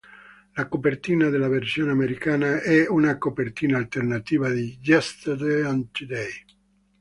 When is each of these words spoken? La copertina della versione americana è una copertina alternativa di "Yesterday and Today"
La 0.53 0.67
copertina 0.67 1.29
della 1.29 1.47
versione 1.47 1.91
americana 1.91 2.59
è 2.61 2.87
una 2.87 3.19
copertina 3.19 3.77
alternativa 3.77 4.49
di 4.49 4.75
"Yesterday 4.81 5.61
and 5.63 5.91
Today" 5.91 6.43